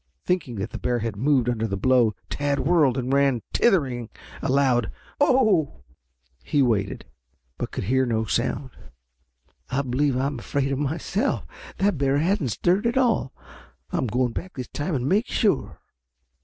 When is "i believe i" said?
9.69-10.25